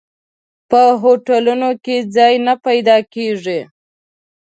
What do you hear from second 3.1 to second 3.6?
کېږي.